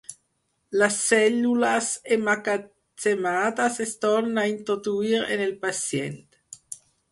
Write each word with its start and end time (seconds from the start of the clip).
Les 0.83 0.95
cèl·lules 1.09 1.89
emmagatzemades 2.15 3.79
es 3.87 3.95
tornen 4.07 4.43
a 4.47 4.49
introduir 4.55 5.15
en 5.23 5.47
el 5.49 5.57
pacient. 5.69 6.21